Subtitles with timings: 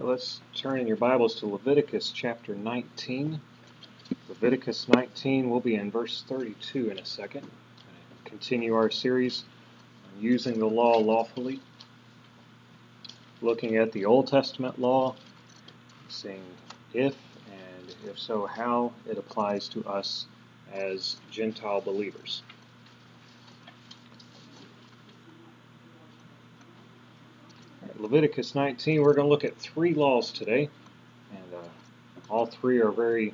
[0.00, 3.40] let's turn in your Bibles to Leviticus chapter 19.
[4.28, 7.48] Leviticus 19, we'll be in verse 32 in a second.
[8.24, 9.44] Continue our series
[10.04, 11.60] on using the law lawfully,
[13.42, 15.14] looking at the Old Testament law,
[16.08, 16.44] seeing
[16.92, 17.14] if
[17.46, 20.26] and if so, how it applies to us
[20.72, 22.42] as Gentile believers.
[28.04, 30.68] Leviticus 19, we're going to look at three laws today,
[31.30, 31.66] and uh,
[32.28, 33.32] all three are very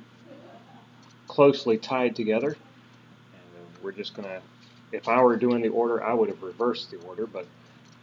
[1.27, 2.51] closely tied together.
[2.51, 4.41] And uh, we're just going to,
[4.93, 7.47] if I were doing the order, I would have reversed the order, but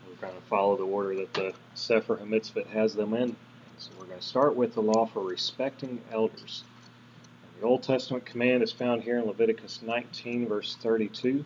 [0.10, 3.34] we're going to follow the order that the Sefer HaMitzvot has them in.
[3.78, 6.66] So we're going to start with the law for respecting elders.
[7.44, 11.46] And the Old Testament command is found here in Leviticus 19, verse 32.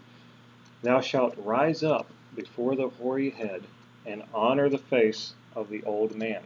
[0.82, 3.62] Thou shalt rise up before the hoary head
[4.06, 6.42] and honor the face of the old man,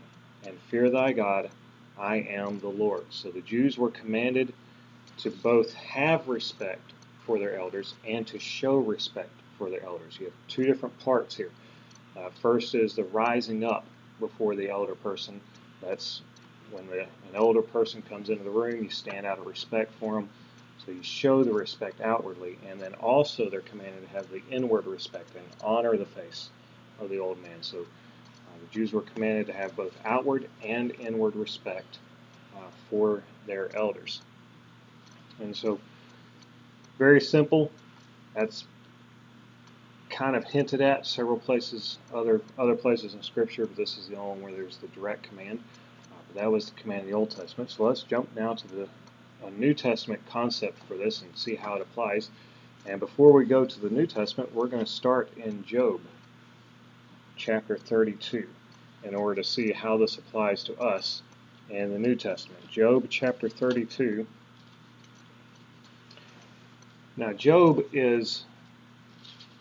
[0.45, 1.49] and fear thy God,
[1.97, 3.05] I am the Lord.
[3.09, 4.53] So the Jews were commanded
[5.20, 6.91] to both have respect
[7.25, 10.17] for their elders and to show respect for their elders.
[10.20, 11.51] You have two different parts here.
[12.17, 13.85] Uh, first is the rising up
[14.19, 15.40] before the elder person.
[15.81, 16.21] That's
[16.71, 20.15] when the, an older person comes into the room, you stand out of respect for
[20.15, 20.29] them.
[20.85, 24.85] So you show the respect outwardly, and then also they're commanded to have the inward
[24.85, 26.49] respect and honor the face
[26.99, 27.62] of the old man.
[27.62, 31.99] So uh, the Jews were commanded to have both outward and inward respect
[32.55, 34.21] uh, for their elders.
[35.40, 35.79] And so,
[36.98, 37.71] very simple.
[38.34, 38.65] That's
[40.10, 44.15] kind of hinted at several places, other other places in Scripture, but this is the
[44.15, 45.59] only one where there's the direct command.
[46.12, 47.70] Uh, but that was the command in the Old Testament.
[47.70, 48.87] So let's jump now to the
[49.57, 52.30] New Testament concept for this and see how it applies.
[52.85, 56.02] And before we go to the New Testament, we're going to start in Job
[57.35, 58.47] chapter 32
[59.03, 61.21] in order to see how this applies to us
[61.69, 62.69] in the New Testament.
[62.69, 64.25] Job chapter 32.
[67.18, 68.44] Now, Job is,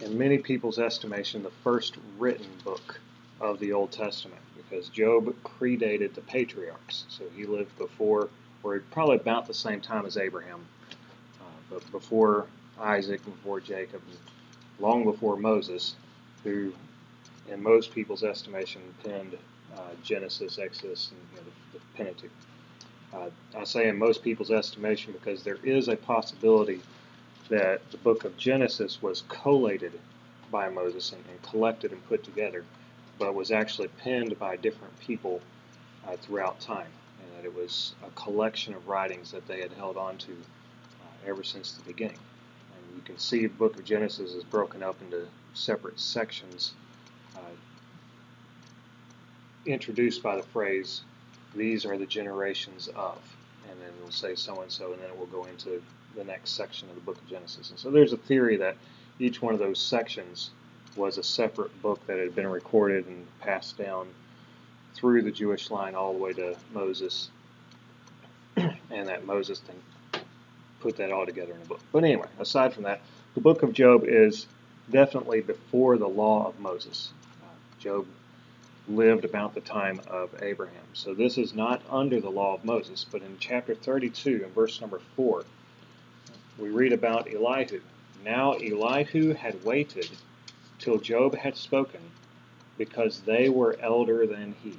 [0.01, 3.01] in many people's estimation, the first written book
[3.41, 7.05] of the Old Testament because Job predated the patriarchs.
[7.09, 8.29] So he lived before,
[8.63, 10.67] or probably about the same time as Abraham,
[11.41, 12.47] uh, but before
[12.81, 14.03] Isaac, and before Jacob,
[14.81, 15.95] long before Moses,
[16.43, 16.73] who
[17.51, 19.37] in most people's estimation, penned
[19.77, 22.31] uh, Genesis, Exodus, and you know, the, the, Pentateuch.
[23.13, 26.81] Uh, I say in most people's estimation because there is a possibility
[27.49, 29.93] that the book of Genesis was collated
[30.51, 32.65] by Moses and, and collected and put together,
[33.19, 35.41] but was actually penned by different people
[36.07, 36.91] uh, throughout time,
[37.21, 41.31] and that it was a collection of writings that they had held on to uh,
[41.31, 42.19] ever since the beginning.
[42.75, 46.73] And you can see the book of Genesis is broken up into separate sections
[49.67, 51.03] introduced by the phrase,
[51.55, 53.19] these are the generations of,
[53.71, 55.83] and then it'll say so and so, and then it will go into
[56.17, 57.71] the next section of the book of Genesis.
[57.71, 58.77] And so there's a theory that
[59.19, 60.51] each one of those sections
[60.97, 64.09] was a separate book that had been recorded and passed down
[64.95, 67.31] through the Jewish line all the way to Moses,
[68.57, 70.23] and that Moses then
[70.81, 71.81] put that all together in a book.
[71.93, 73.01] But anyway, aside from that,
[73.35, 74.47] the book of Job is
[74.91, 77.11] definitely before the law of Moses.
[77.81, 78.07] Job
[78.89, 80.85] lived about the time of Abraham.
[80.93, 84.81] So this is not under the law of Moses, but in chapter 32, in verse
[84.81, 85.45] number 4,
[86.59, 87.81] we read about Elihu.
[88.25, 90.09] Now Elihu had waited
[90.79, 92.01] till Job had spoken,
[92.77, 94.77] because they were elder than he.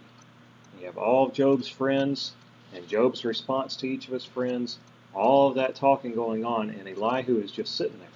[0.80, 2.34] You have all of Job's friends,
[2.74, 4.78] and Job's response to each of his friends,
[5.14, 8.10] all of that talking going on, and Elihu is just sitting there.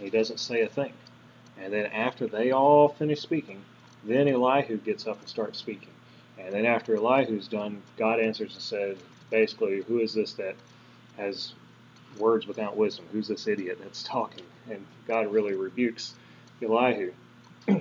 [0.00, 0.92] He doesn't say a thing.
[1.60, 3.62] And then after they all finish speaking,
[4.04, 5.90] then Elihu gets up and starts speaking.
[6.38, 8.98] And then after Elihu's done, God answers and says,
[9.30, 10.56] basically, who is this that
[11.16, 11.52] has
[12.18, 13.06] words without wisdom?
[13.12, 14.44] Who's this idiot that's talking?
[14.70, 16.14] And God really rebukes
[16.62, 17.12] Elihu.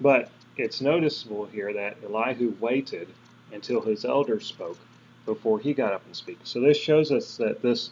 [0.00, 3.08] but it's noticeable here that Elihu waited
[3.52, 4.78] until his elders spoke
[5.26, 6.38] before he got up and speak.
[6.44, 7.90] So this shows us that this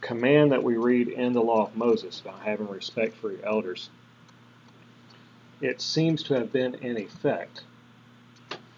[0.00, 3.88] command that we read in the law of Moses about having respect for your elders
[5.60, 7.62] it seems to have been in effect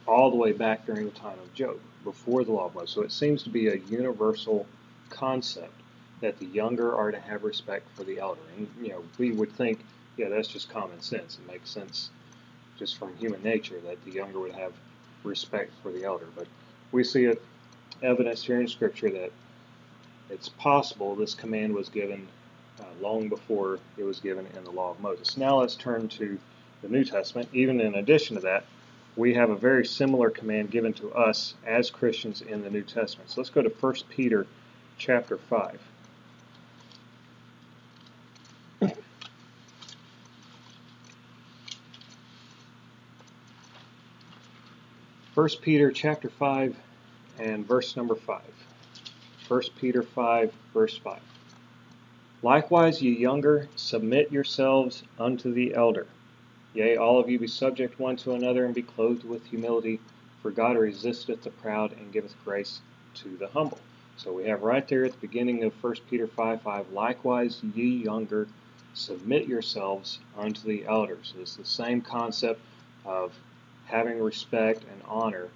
[0.06, 2.90] all the way back during the time of Job, before the law of Moses.
[2.90, 4.66] So it seems to be a universal
[5.10, 5.72] concept
[6.20, 8.40] that the younger are to have respect for the elder.
[8.56, 9.84] And you know, we would think,
[10.16, 11.38] yeah, that's just common sense.
[11.38, 12.10] It makes sense
[12.78, 14.72] just from human nature that the younger would have
[15.24, 16.26] respect for the elder.
[16.34, 16.46] But
[16.92, 17.42] we see it
[18.02, 19.32] evidence here in Scripture that
[20.30, 22.26] it's possible this command was given
[22.80, 25.36] uh, long before it was given in the law of Moses.
[25.36, 26.38] Now let's turn to
[26.86, 27.48] the New Testament.
[27.52, 28.64] Even in addition to that,
[29.16, 33.30] we have a very similar command given to us as Christians in the New Testament.
[33.30, 34.46] So let's go to 1 Peter
[34.98, 35.80] chapter 5.
[45.34, 46.74] First Peter chapter 5
[47.38, 48.40] and verse number 5.
[49.48, 51.20] 1 Peter 5 verse 5.
[52.42, 56.06] Likewise ye younger submit yourselves unto the elder.
[56.76, 59.98] Yea, all of you be subject one to another, and be clothed with humility,
[60.42, 62.80] for God resisteth the proud, and giveth grace
[63.14, 63.78] to the humble.
[64.18, 68.04] So we have right there at the beginning of 1 Peter 5 5, likewise ye
[68.04, 68.46] younger,
[68.92, 71.32] submit yourselves unto the elders.
[71.34, 72.60] So it's the same concept
[73.06, 73.32] of
[73.86, 75.48] having respect and honor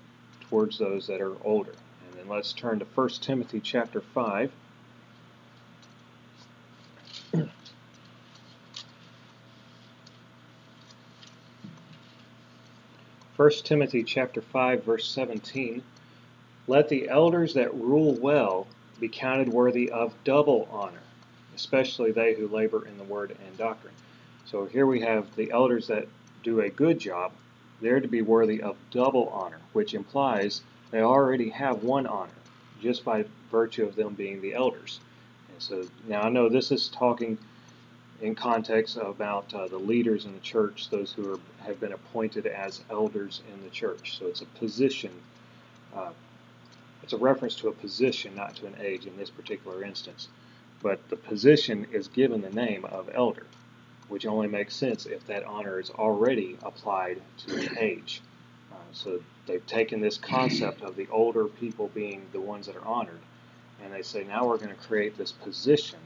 [0.48, 1.74] towards those that are older.
[2.08, 4.50] And then let's turn to 1 Timothy chapter 5.
[13.40, 15.82] 1 Timothy chapter 5 verse 17,
[16.66, 18.66] let the elders that rule well
[19.00, 21.00] be counted worthy of double honor,
[21.56, 23.94] especially they who labor in the word and doctrine.
[24.44, 26.06] So here we have the elders that
[26.42, 27.32] do a good job,
[27.80, 30.60] they're to be worthy of double honor, which implies
[30.90, 32.28] they already have one honor
[32.82, 35.00] just by virtue of them being the elders.
[35.50, 37.38] And so now I know this is talking
[38.20, 42.46] in context about uh, the leaders in the church, those who are, have been appointed
[42.46, 44.18] as elders in the church.
[44.18, 45.10] So it's a position.
[45.94, 46.10] Uh,
[47.02, 50.28] it's a reference to a position, not to an age in this particular instance.
[50.82, 53.46] But the position is given the name of elder,
[54.08, 58.20] which only makes sense if that honor is already applied to an age.
[58.70, 62.86] Uh, so they've taken this concept of the older people being the ones that are
[62.86, 63.20] honored,
[63.82, 65.98] and they say now we're going to create this position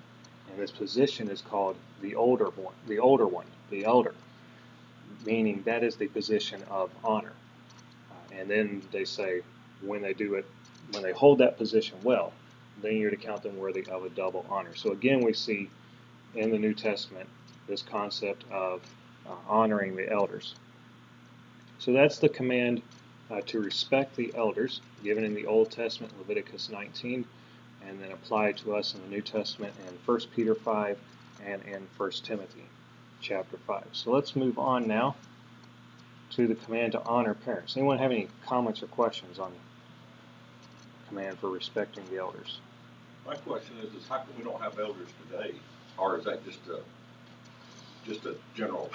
[0.50, 4.14] and this position is called the older one, the older one, the elder,
[5.24, 7.32] meaning that is the position of honor.
[8.10, 9.42] Uh, and then they say
[9.82, 10.46] when they do it,
[10.92, 12.32] when they hold that position well,
[12.82, 14.74] then you're to count them worthy of a double honor.
[14.74, 15.70] So again, we see
[16.34, 17.28] in the New Testament
[17.66, 18.82] this concept of
[19.26, 20.54] uh, honoring the elders.
[21.78, 22.82] So that's the command
[23.30, 27.24] uh, to respect the elders given in the Old Testament, Leviticus 19
[27.88, 30.98] and then applied to us in the New Testament in 1 Peter 5
[31.44, 32.64] and in 1 Timothy
[33.20, 33.84] chapter 5.
[33.92, 35.16] So let's move on now
[36.30, 37.76] to the command to honor parents.
[37.76, 42.58] Anyone have any comments or questions on the command for respecting the elders?
[43.26, 45.54] My question is, is how come we don't have elders today?
[45.96, 46.80] Or is that just a,
[48.06, 48.90] just a general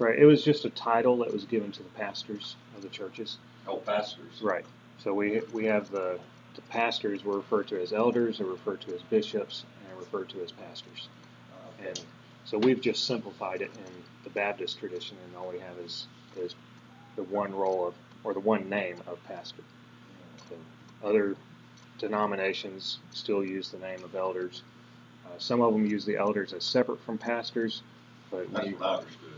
[0.00, 3.36] Right, it was just a title that was given to the pastors of the churches.
[3.68, 4.40] Oh, pastors.
[4.40, 4.64] Right.
[5.04, 6.18] So we we have the
[6.54, 10.42] the pastors were referred to as elders, or referred to as bishops, and referred to
[10.42, 11.08] as pastors.
[11.52, 12.00] Uh, and
[12.44, 13.92] so we've just simplified it in
[14.24, 16.06] the Baptist tradition, and all we have is
[16.36, 16.54] is
[17.16, 17.94] the one role of
[18.24, 19.62] or the one name of pastor.
[21.02, 21.34] Other
[21.98, 24.62] denominations still use the name of elders.
[25.24, 27.82] Uh, some of them use the elders as separate from pastors,
[28.30, 28.78] but when you,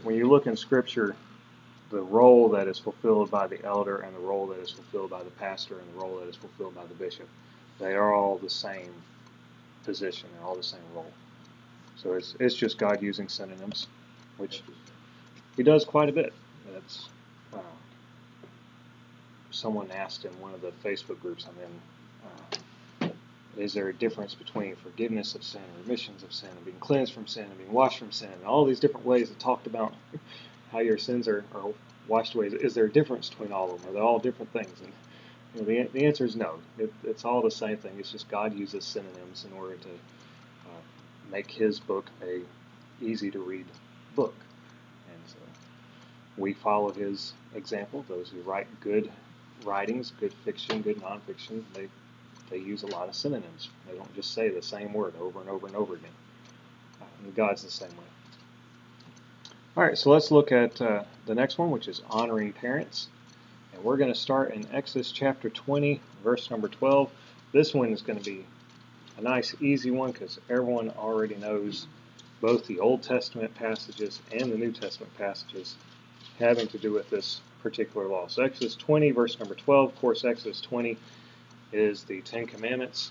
[0.02, 1.14] when you look in Scripture,
[1.92, 5.22] the role that is fulfilled by the elder and the role that is fulfilled by
[5.22, 7.28] the pastor and the role that is fulfilled by the bishop.
[7.78, 8.90] They are all the same
[9.84, 11.12] position, they're all the same role.
[11.96, 13.88] So it's, it's just God using synonyms,
[14.38, 14.62] which
[15.56, 16.32] he does quite a bit.
[16.72, 17.08] That's
[17.52, 17.58] uh,
[19.50, 23.12] someone asked in one of the Facebook groups I'm in, uh,
[23.58, 27.12] is there a difference between forgiveness of sin, and remissions of sin, and being cleansed
[27.12, 29.92] from sin, and being washed from sin, and all these different ways that talked about
[30.72, 31.70] how your sins are, are
[32.08, 32.48] washed away.
[32.48, 33.90] Is there a difference between all of them?
[33.90, 34.80] Are they all different things?
[34.80, 34.92] And
[35.54, 36.58] you know, the, the answer is no.
[36.78, 37.92] It, it's all the same thing.
[37.98, 40.80] It's just God uses synonyms in order to uh,
[41.30, 42.40] make His book a
[43.02, 43.66] easy to read
[44.16, 44.34] book.
[45.08, 45.36] And so
[46.38, 48.04] we follow His example.
[48.08, 49.10] Those who write good
[49.64, 51.88] writings, good fiction, good nonfiction, they
[52.50, 53.68] they use a lot of synonyms.
[53.88, 56.10] They don't just say the same word over and over and over again.
[57.00, 58.21] Uh, and God's the same way.
[59.74, 63.08] All right, so let's look at uh, the next one, which is honoring parents.
[63.72, 67.10] And we're going to start in Exodus chapter 20, verse number 12.
[67.52, 68.44] This one is going to be
[69.16, 71.86] a nice, easy one because everyone already knows
[72.42, 75.76] both the Old Testament passages and the New Testament passages
[76.38, 78.26] having to do with this particular law.
[78.26, 79.88] So, Exodus 20, verse number 12.
[79.88, 80.98] Of course, Exodus 20
[81.72, 83.10] is the Ten Commandments.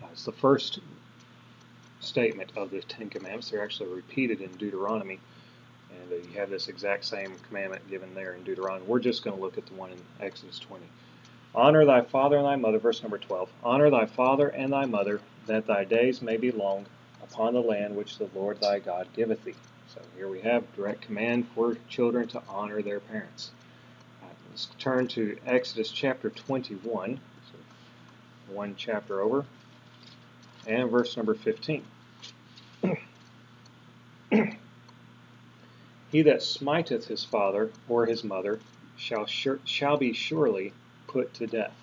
[0.00, 0.78] Uh, it's the first
[2.00, 3.50] statement of the Ten Commandments.
[3.50, 5.18] They're actually repeated in Deuteronomy,
[5.90, 8.86] and uh, you have this exact same commandment given there in Deuteronomy.
[8.86, 10.84] We're just going to look at the one in Exodus 20.
[11.54, 13.50] Honor thy father and thy mother, verse number 12.
[13.64, 16.86] Honor thy father and thy mother, that thy days may be long
[17.22, 19.54] upon the land which the Lord thy God giveth thee.
[19.94, 23.50] So here we have direct command for children to honor their parents.
[24.22, 27.18] Right, let's turn to Exodus chapter 21,
[27.50, 29.44] so one chapter over,
[30.70, 31.84] and verse number 15.
[36.12, 38.60] he that smiteth his father or his mother
[38.96, 40.72] shall, shall be surely
[41.08, 41.74] put to death.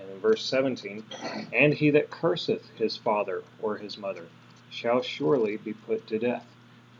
[0.00, 1.04] And in verse 17,
[1.52, 4.26] and he that curseth his father or his mother
[4.70, 6.44] shall surely be put to death.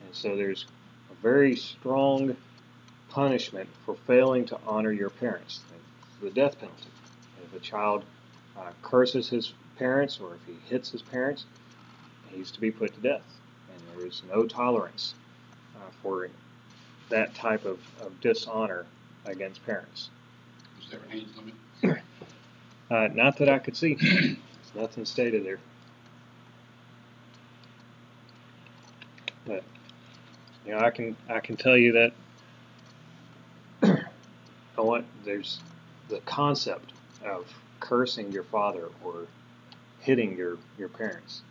[0.05, 0.67] And so there's
[1.11, 2.37] a very strong
[3.09, 5.61] punishment for failing to honor your parents,
[6.23, 6.87] the death penalty.
[7.45, 8.05] If a child
[8.57, 11.45] uh, curses his parents or if he hits his parents,
[12.31, 13.23] he's to be put to death.
[13.73, 15.15] And there is no tolerance
[15.77, 16.29] uh, for
[17.09, 18.87] that type of, of dishonor
[19.25, 20.11] against parents.
[20.83, 22.03] Is there an age limit?
[22.91, 24.39] Uh, not that I could see.
[24.75, 25.59] Nothing stated there.
[29.47, 29.63] But
[30.65, 32.13] you know, I can I can tell you that
[34.79, 35.61] I want there's
[36.09, 36.93] the concept
[37.25, 39.27] of cursing your father or
[40.05, 41.43] hitting your your parents.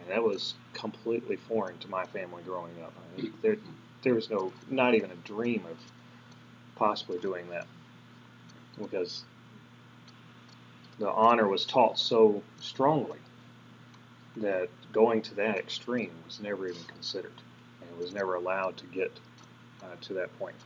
[0.00, 2.92] And that was completely foreign to my family growing up.
[2.96, 3.56] I mean, there
[4.02, 5.78] there was no not even a dream of
[6.74, 7.66] possibly doing that
[8.76, 9.24] because
[10.98, 13.18] the honor was taught so strongly
[14.36, 17.32] that going to that extreme was never even considered
[17.80, 19.12] and was never allowed to get
[19.82, 20.56] uh, to that point.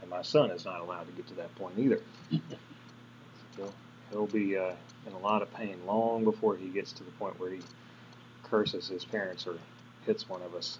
[0.00, 2.00] And my son is not allowed to get to that point either.
[3.56, 3.74] he'll,
[4.10, 4.72] he'll be uh,
[5.06, 7.60] in a lot of pain long before he gets to the point where he
[8.44, 9.56] curses his parents or
[10.06, 10.78] hits one of us.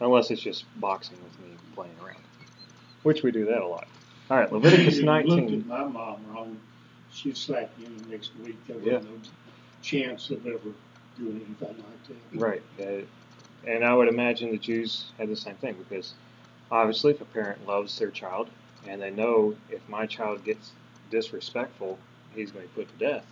[0.00, 2.22] Unless it's just boxing with me playing around,
[3.02, 3.86] which we do that a lot.
[4.30, 5.28] All right, Leviticus you 19.
[5.36, 6.58] looked at my mom wrong.
[7.12, 8.56] She'd slap you in the next week.
[8.66, 8.98] There was Yeah.
[9.00, 9.20] no
[9.82, 10.58] chance of ever
[11.18, 12.38] doing anything like that.
[12.40, 12.62] Right.
[12.80, 13.04] Uh,
[13.66, 16.14] and I would imagine the Jews had the same thing because
[16.70, 18.48] obviously, if a parent loves their child
[18.86, 20.72] and they know if my child gets
[21.10, 21.98] disrespectful,
[22.34, 23.26] he's going to be put to death,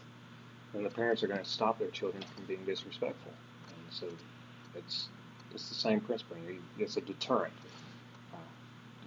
[0.73, 3.33] then the parents are going to stop their children from being disrespectful.
[3.69, 4.07] And so
[4.75, 5.09] it's
[5.55, 6.37] it's the same principle.
[6.79, 7.55] It's a deterrent.
[8.33, 8.37] Uh,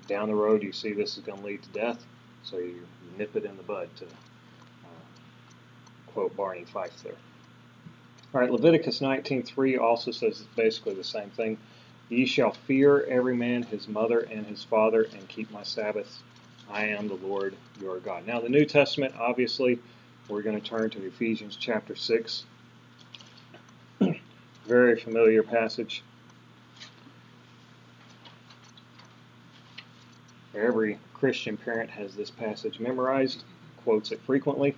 [0.08, 2.04] down the road, you see this is going to lead to death,
[2.44, 4.88] so you, nip it in the bud to uh,
[6.08, 7.14] quote Barney Fife there.
[8.34, 11.58] All right, Leviticus 19:3 also says basically the same thing.
[12.10, 16.24] Ye shall fear every man his mother and his father, and keep my Sabbaths.
[16.70, 18.26] I am the Lord your God.
[18.26, 19.80] Now, the New Testament, obviously,
[20.28, 22.46] we're going to turn to Ephesians chapter 6.
[24.66, 26.04] Very familiar passage.
[30.56, 33.44] Every Christian parent has this passage memorized,
[33.84, 34.76] quotes it frequently.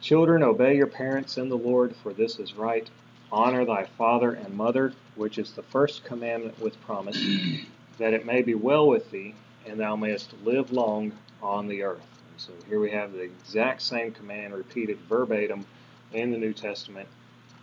[0.00, 2.88] Children, obey your parents in the Lord, for this is right.
[3.30, 7.18] Honor thy father and mother, which is the first commandment with promise,
[7.98, 9.34] that it may be well with thee,
[9.66, 12.06] and thou mayest live long on the earth.
[12.36, 15.64] So here we have the exact same command repeated verbatim
[16.12, 17.08] in the New Testament,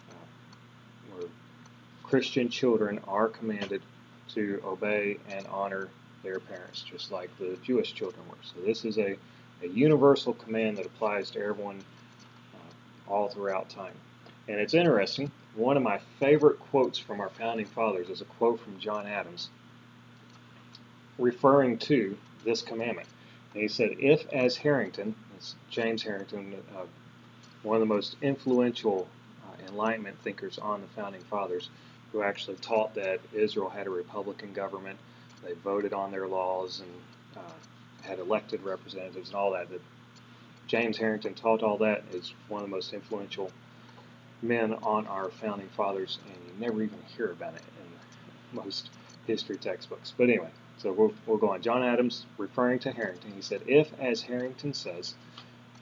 [0.09, 1.27] uh, where
[2.03, 3.81] Christian children are commanded
[4.29, 5.89] to obey and honor
[6.23, 8.37] their parents, just like the Jewish children were.
[8.41, 9.17] So this is a,
[9.63, 11.83] a universal command that applies to everyone
[12.53, 13.93] uh, all throughout time.
[14.47, 15.31] And it's interesting.
[15.55, 19.49] One of my favorite quotes from our founding fathers is a quote from John Adams
[21.19, 23.07] referring to this commandment.
[23.53, 25.15] And he said, If as Harrington,
[25.69, 26.85] James Harrington, uh,
[27.63, 29.07] one of the most influential
[29.43, 31.69] uh, Enlightenment thinkers on the founding fathers,
[32.11, 34.97] who actually taught that Israel had a republican government,
[35.43, 39.69] they voted on their laws and uh, had elected representatives and all that.
[39.69, 39.81] That
[40.67, 43.51] James Harrington taught all that is one of the most influential
[44.41, 48.89] men on our founding fathers, and you never even hear about it in most
[49.27, 50.13] history textbooks.
[50.17, 50.49] But anyway,
[50.81, 51.61] so we'll, on.
[51.61, 55.13] John Adams, referring to Harrington, he said, If, as Harrington says,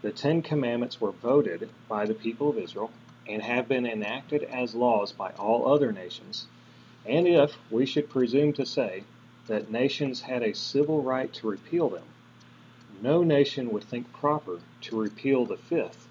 [0.01, 2.91] the Ten Commandments were voted by the people of Israel
[3.27, 6.47] and have been enacted as laws by all other nations,
[7.05, 9.03] and if we should presume to say
[9.47, 12.03] that nations had a civil right to repeal them,
[13.01, 16.07] no nation would think proper to repeal the fifth,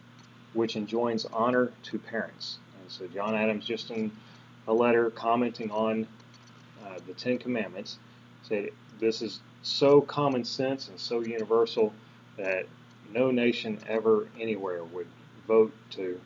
[0.52, 2.58] which enjoins honor to parents.
[2.80, 4.12] And so John Adams, just in
[4.68, 6.06] a letter commenting on
[6.84, 7.98] uh, the Ten Commandments,
[8.48, 11.92] said this is so common sense and so universal
[12.36, 12.66] that
[13.12, 15.06] no nation ever anywhere would
[15.46, 16.20] vote to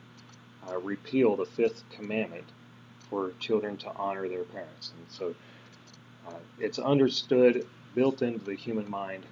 [0.69, 2.45] uh, repeal the fifth commandment
[3.09, 4.91] for children to honor their parents.
[4.97, 5.35] And so
[6.27, 9.25] uh, it's understood, built into the human mind,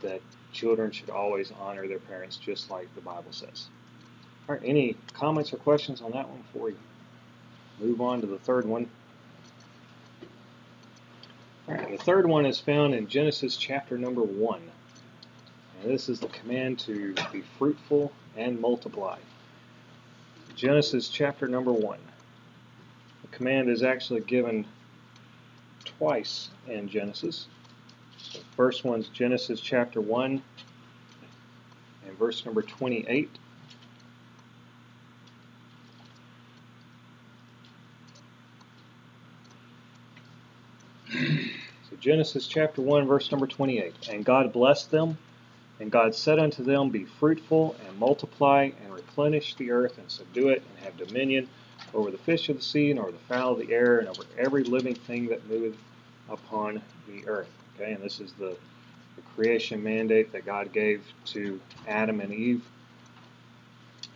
[0.00, 0.20] that
[0.52, 3.66] children should always honor their parents just like the Bible says.
[4.48, 6.74] All right, any comments or questions on that one before we
[7.86, 8.88] move on to the third one?
[11.70, 14.60] Right, the third one is found in Genesis chapter number 1.
[15.82, 19.18] And this is the command to be fruitful and multiply.
[20.56, 21.98] Genesis chapter number 1.
[23.22, 24.66] The command is actually given
[25.84, 27.46] twice in Genesis.
[28.32, 30.42] The first one's Genesis chapter 1
[32.06, 33.30] and verse number 28.
[41.90, 44.08] So Genesis chapter 1, verse number 28.
[44.10, 45.16] And God blessed them,
[45.78, 50.48] and God said unto them, Be fruitful, and multiply, and replenish the earth, and subdue
[50.48, 51.48] it, and have dominion
[51.94, 54.24] over the fish of the sea, and over the fowl of the air, and over
[54.36, 55.76] every living thing that moveth
[56.28, 57.48] upon the earth.
[57.76, 58.56] Okay, and this is the,
[59.14, 62.64] the creation mandate that God gave to Adam and Eve.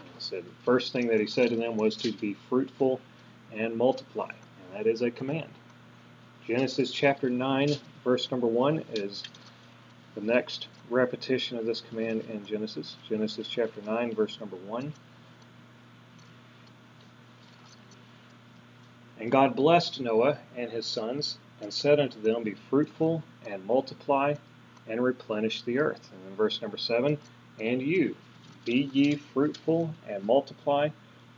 [0.00, 3.00] And said the first thing that he said to them was to be fruitful
[3.52, 4.32] and multiply.
[4.32, 5.46] And that is a command.
[6.46, 7.70] Genesis chapter 9,
[8.04, 9.22] verse number 1 is
[10.14, 12.96] the next repetition of this command in Genesis.
[13.08, 14.92] Genesis chapter 9, verse number 1.
[19.20, 24.34] And God blessed Noah and his sons, and said unto them, Be fruitful, and multiply,
[24.86, 26.10] and replenish the earth.
[26.12, 27.16] And then verse number 7
[27.58, 28.14] And you,
[28.66, 30.90] be ye fruitful, and multiply,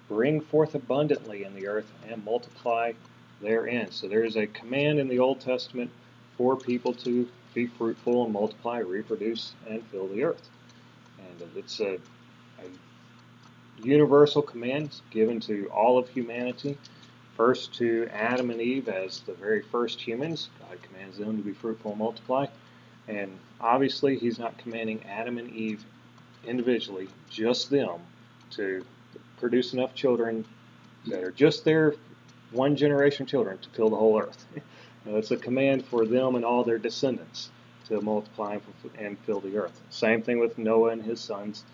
[0.09, 2.93] bring forth abundantly in the earth, and multiply
[3.41, 3.91] therein.
[3.91, 5.91] So there is a command in the Old Testament
[6.37, 10.49] for people to be fruitful and multiply, reproduce, and fill the earth.
[11.19, 16.77] And it's a, a universal command given to all of humanity.
[17.37, 20.49] First to Adam and Eve as the very first humans.
[20.61, 22.47] God commands them to be fruitful and multiply.
[23.09, 25.85] And obviously, He's not commanding Adam and Eve
[26.47, 28.01] individually, just them,
[28.51, 28.85] to
[29.39, 30.45] produce enough children
[31.07, 31.95] that are just their
[32.51, 34.47] one generation of children to fill the whole earth.
[35.07, 37.51] it's a command for them and all their descendants
[37.89, 38.59] to multiply
[38.99, 39.81] and fill the earth.
[39.91, 41.65] Same thing with Noah and his sons.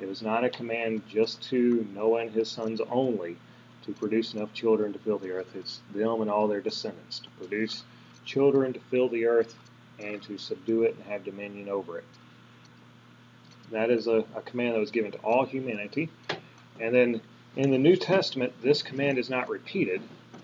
[0.00, 3.36] It was not a command just to Noah and his sons only
[3.84, 5.54] to produce enough children to fill the earth.
[5.54, 7.84] It's them and all their descendants to produce
[8.24, 9.54] children to fill the earth
[9.98, 12.04] and to subdue it and have dominion over it.
[13.70, 16.10] That is a, a command that was given to all humanity.
[16.78, 17.20] And then
[17.56, 20.02] in the New Testament, this command is not repeated,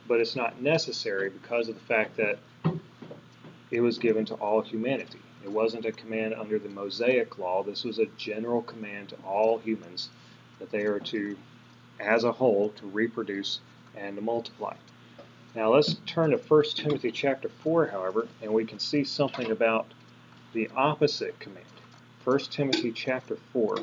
[0.08, 2.38] but it's not necessary because of the fact that
[3.70, 5.20] it was given to all humanity.
[5.44, 7.62] It wasn't a command under the Mosaic law.
[7.62, 10.08] This was a general command to all humans
[10.58, 11.36] that they are to,
[12.00, 13.60] as a whole, to reproduce
[13.96, 14.74] and to multiply.
[15.54, 19.86] Now let's turn to 1 Timothy chapter 4, however, and we can see something about
[20.54, 21.64] the opposite command.
[22.24, 23.76] 1 Timothy chapter 4.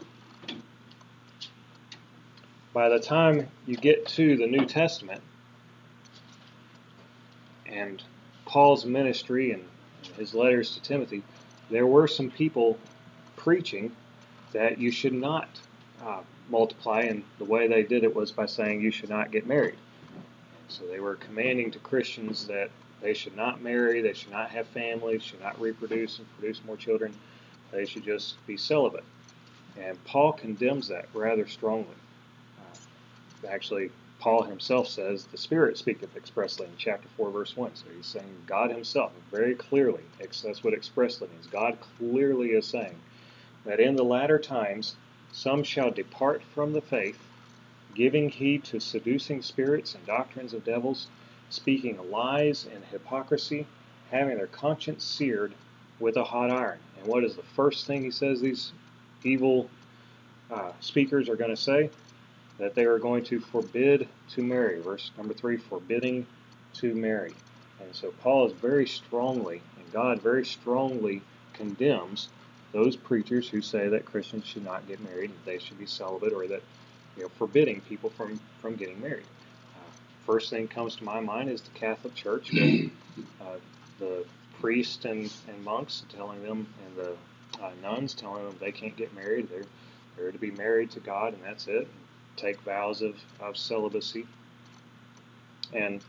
[2.73, 5.21] By the time you get to the New Testament
[7.85, 8.03] and
[8.45, 9.63] Paul's ministry and
[10.17, 11.23] his letters to Timothy,
[11.69, 12.77] there were some people
[13.35, 13.91] preaching
[14.53, 15.47] that you should not
[16.03, 19.47] uh, multiply, and the way they did it was by saying you should not get
[19.47, 19.75] married.
[20.67, 22.69] So they were commanding to Christians that
[23.01, 26.77] they should not marry, they should not have families, should not reproduce and produce more
[26.77, 27.13] children.
[27.71, 29.03] They should just be celibate.
[29.77, 31.95] And Paul condemns that rather strongly.
[32.59, 33.89] Uh, actually,
[34.25, 37.75] Paul himself says the Spirit speaketh expressly in chapter 4, verse 1.
[37.75, 41.45] So he's saying God himself very clearly, that's what expressly means.
[41.45, 42.95] God clearly is saying
[43.65, 44.95] that in the latter times
[45.31, 47.19] some shall depart from the faith,
[47.93, 51.05] giving heed to seducing spirits and doctrines of devils,
[51.51, 53.67] speaking lies and hypocrisy,
[54.09, 55.53] having their conscience seared
[55.99, 56.79] with a hot iron.
[56.97, 58.71] And what is the first thing he says these
[59.23, 59.69] evil
[60.49, 61.91] uh, speakers are going to say?
[62.59, 64.79] That they are going to forbid to marry.
[64.79, 66.25] Verse number three, forbidding
[66.75, 67.33] to marry.
[67.81, 71.21] And so Paul is very strongly, and God very strongly
[71.53, 72.29] condemns
[72.71, 76.33] those preachers who say that Christians should not get married, that they should be celibate,
[76.33, 76.61] or that
[77.15, 79.25] you know, forbidding people from, from getting married.
[79.75, 79.91] Uh,
[80.25, 82.91] first thing comes to my mind is the Catholic Church, with,
[83.41, 83.55] uh,
[83.99, 84.25] the
[84.59, 89.13] priests and, and monks telling them, and the uh, nuns telling them they can't get
[89.15, 89.49] married.
[89.49, 89.65] They're,
[90.17, 91.87] they're to be married to God, and that's it.
[92.37, 94.25] Take vows of, of celibacy.
[95.73, 96.03] And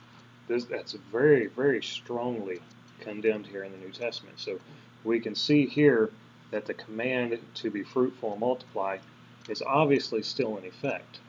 [0.49, 2.61] this, that's very, very strongly
[3.01, 4.39] condemned here in the New Testament.
[4.39, 4.59] So
[5.05, 6.11] we can see here
[6.51, 8.99] that the command to be fruitful and multiply
[9.49, 11.21] is obviously still in effect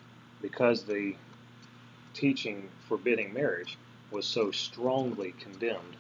[0.42, 1.16] because the
[2.14, 3.78] teaching forbidding marriage
[4.12, 5.98] was so strongly condemned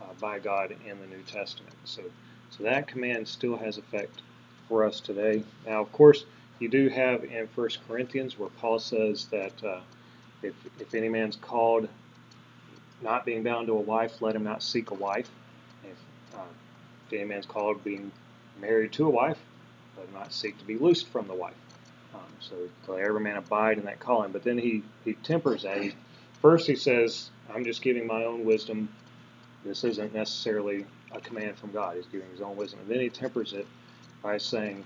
[0.00, 1.74] uh, by God in the New Testament.
[1.84, 2.02] So,
[2.50, 4.22] so that command still has effect
[4.68, 5.44] for us today.
[5.66, 6.24] Now, of course,
[6.60, 9.80] you do have in 1 Corinthians where Paul says that uh,
[10.42, 11.88] if, if any man's called
[13.02, 15.28] not being bound to a wife, let him not seek a wife.
[15.84, 18.12] if any man's called being
[18.60, 19.38] married to a wife,
[19.96, 21.54] let him not seek to be loosed from the wife.
[22.14, 22.54] Um, so
[22.88, 24.30] let every man abide in that calling.
[24.30, 25.82] But then he, he tempers that.
[25.82, 25.94] He,
[26.42, 28.88] first he says, I'm just giving my own wisdom.
[29.64, 31.96] This isn't necessarily a command from God.
[31.96, 32.80] He's giving his own wisdom.
[32.80, 33.66] And then he tempers it
[34.22, 34.84] by saying,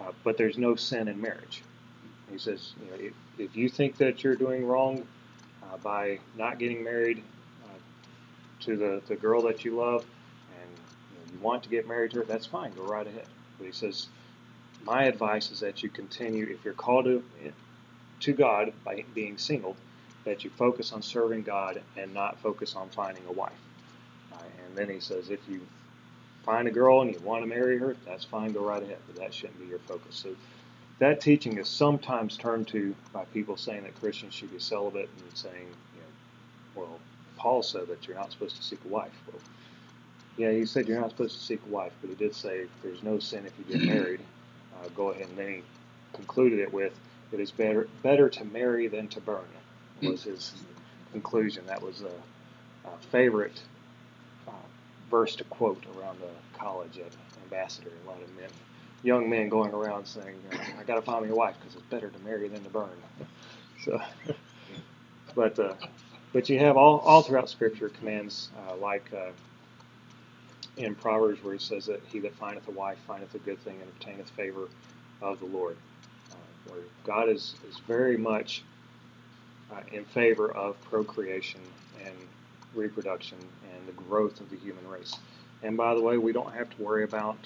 [0.00, 1.62] uh, but there's no sin in marriage.
[2.30, 5.06] He says, you know, if, if you think that you're doing wrong
[5.62, 7.22] uh, by not getting married
[7.64, 7.78] uh,
[8.60, 10.04] to the, the girl that you love
[10.60, 10.70] and
[11.12, 12.72] you, know, you want to get married to her, that's fine.
[12.74, 13.26] Go right ahead.
[13.58, 14.08] But he says,
[14.84, 17.22] my advice is that you continue, if you're called to,
[18.20, 19.76] to God by being single,
[20.24, 23.52] that you focus on serving God and not focus on finding a wife.
[24.32, 25.60] Uh, and then he says, if you
[26.44, 29.20] find a girl and you want to marry her, that's fine, go right ahead, but
[29.20, 30.16] that shouldn't be your focus.
[30.16, 30.30] So
[30.98, 35.36] that teaching is sometimes turned to by people saying that Christians should be celibate and
[35.36, 37.00] saying, you know, well,
[37.36, 39.12] Paul said that you're not supposed to seek a wife.
[39.32, 39.40] Well,
[40.36, 43.02] yeah, he said you're not supposed to seek a wife, but he did say there's
[43.02, 44.20] no sin if you get married.
[44.74, 45.62] Uh, go ahead, and then he
[46.12, 46.92] concluded it with,
[47.32, 49.44] "It is better better to marry than to burn."
[50.02, 50.52] Was his
[51.12, 51.64] conclusion.
[51.66, 53.62] That was a, a favorite
[55.10, 57.12] verse to quote around the college at
[57.44, 57.90] Ambassador.
[58.04, 58.50] A lot of men,
[59.02, 60.40] young men, going around saying,
[60.78, 62.96] "I got to find me a wife because it's better to marry than to burn."
[63.84, 64.00] So,
[65.34, 65.74] but uh,
[66.32, 69.12] but you have all all throughout Scripture commands uh, like.
[69.12, 69.30] Uh,
[70.76, 73.80] in Proverbs, where it says that he that findeth a wife findeth a good thing
[73.80, 74.68] and obtaineth favor
[75.22, 75.76] of the Lord,
[76.32, 76.36] uh,
[76.70, 78.62] where God is is very much
[79.70, 81.60] uh, in favor of procreation
[82.04, 82.14] and
[82.74, 83.38] reproduction
[83.74, 85.16] and the growth of the human race.
[85.62, 87.36] And by the way, we don't have to worry about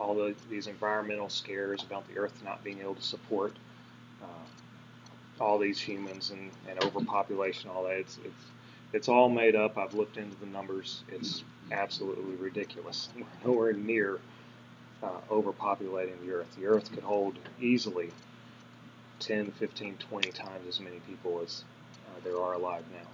[0.00, 3.54] all the, these environmental scares about the earth not being able to support
[4.22, 7.98] uh, all these humans and, and overpopulation, all that.
[7.98, 8.44] It's, it's,
[8.92, 9.78] it's all made up.
[9.78, 11.02] I've looked into the numbers.
[11.08, 13.08] It's absolutely ridiculous.
[13.16, 14.20] We're nowhere near
[15.02, 16.56] uh, overpopulating the earth.
[16.56, 18.10] The earth could hold easily
[19.20, 21.62] 10, 15, 20 times as many people as
[22.08, 23.08] uh, there are alive now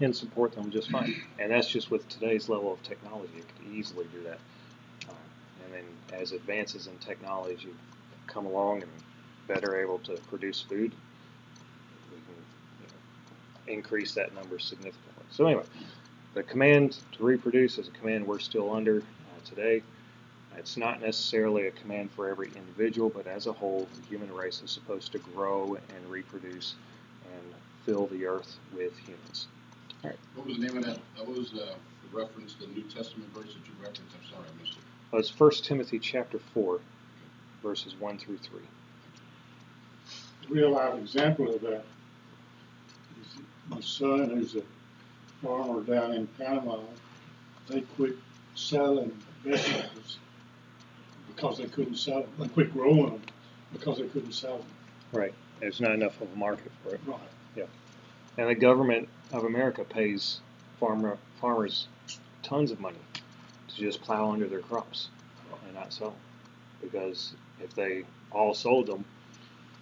[0.00, 1.14] and support them just fine.
[1.38, 3.38] And that's just with today's level of technology.
[3.38, 4.38] It could easily do that.
[5.08, 5.14] Uh,
[5.64, 7.70] and then as advances in technology
[8.26, 8.90] come along and
[9.48, 10.92] better able to produce food,
[12.10, 12.34] we can
[12.80, 15.24] you know, increase that number significantly.
[15.30, 15.64] So anyway,
[16.34, 19.82] the command to reproduce is a command we're still under uh, today.
[20.58, 24.62] It's not necessarily a command for every individual, but as a whole, the human race
[24.62, 26.74] is supposed to grow and reproduce
[27.32, 27.54] and
[27.84, 29.48] fill the earth with humans.
[30.06, 30.18] All right.
[30.36, 30.98] What was the name of that?
[31.16, 31.74] That was, uh,
[32.12, 34.02] the reference, the New Testament verse that you referenced.
[34.14, 34.84] I'm sorry, I missed it.
[35.10, 36.80] Well, it's 1 Timothy chapter 4,
[37.62, 38.60] verses 1 through 3.
[40.48, 41.84] real life example of that
[43.20, 44.62] is my son, who's a
[45.42, 46.78] farmer down in Panama.
[47.68, 48.16] They quit
[48.54, 49.10] selling
[49.42, 50.18] vegetables
[51.34, 52.30] because they couldn't sell them.
[52.38, 53.22] They quit growing them
[53.72, 54.66] because they couldn't sell them.
[55.12, 55.34] Right.
[55.58, 57.00] There's not enough of a market for it.
[57.04, 57.18] Right.
[58.38, 60.40] And the government of America pays
[60.78, 61.88] farmer farmers
[62.42, 62.98] tons of money
[63.68, 65.08] to just plow under their crops
[65.66, 66.18] and not sell them.
[66.82, 69.04] Because if they all sold them,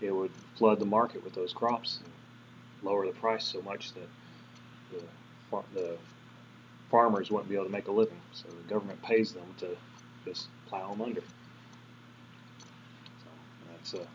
[0.01, 2.13] it would flood the market with those crops and
[2.83, 4.09] lower the price so much that
[4.93, 5.97] the, the
[6.91, 8.21] farmers wouldn't be able to make a living.
[8.33, 9.77] So the government pays them to
[10.25, 11.21] just plow them under.
[12.61, 13.31] So
[13.71, 14.07] that's a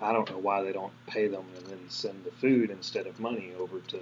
[0.00, 3.18] I don't know why they don't pay them and then send the food instead of
[3.20, 3.98] money over to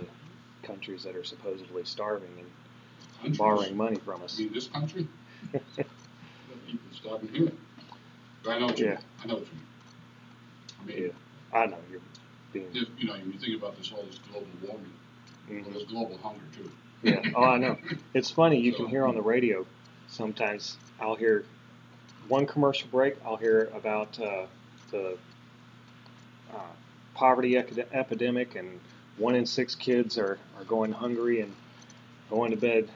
[0.62, 2.48] countries that are supposedly starving and
[3.18, 3.38] Countries.
[3.38, 4.38] borrowing money from I us.
[4.38, 5.06] mean, this country,
[5.52, 7.52] people starving here.
[8.42, 8.98] But I know what you, Yeah.
[9.22, 9.62] I know what you mean.
[10.80, 11.02] I mean,
[11.52, 11.58] Yeah.
[11.60, 12.00] I know you're
[12.52, 12.66] being.
[12.74, 14.92] if, you know, you think about this, all this global warming,
[15.48, 15.72] well, Mhm.
[15.72, 16.70] there's global hunger too.
[17.02, 17.22] Yeah.
[17.34, 17.76] Oh, I know.
[18.14, 18.58] It's funny.
[18.60, 19.66] You So- can hear on the radio.
[20.08, 21.44] Sometimes I'll hear
[22.28, 23.16] one commercial break.
[23.24, 24.46] I'll hear about uh,
[24.90, 25.16] the
[26.52, 26.58] uh,
[27.14, 28.80] poverty epidemic, and
[29.16, 31.54] one in six kids are, are going hungry and
[32.30, 32.88] going to bed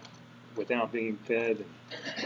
[0.57, 1.65] without being fed.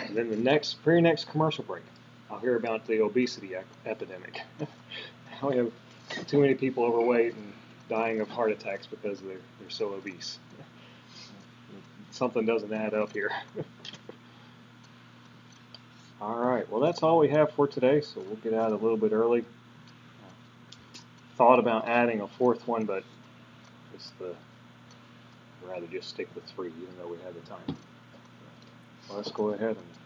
[0.01, 1.83] And then the next, very next commercial break,
[2.31, 4.41] I'll hear about the obesity ec- epidemic.
[5.43, 5.73] we have
[6.27, 7.53] too many people overweight and
[7.89, 10.39] dying of heart attacks because they're, they're so obese
[12.13, 13.33] something doesn't add up here.
[16.21, 18.97] all right, well, that's all we have for today, so we'll get out a little
[18.97, 19.45] bit early.
[21.43, 23.03] Thought about adding a fourth one, but
[23.93, 27.77] it's the I'd rather just stick with three, even though we have the time.
[29.11, 30.02] Let's go ahead and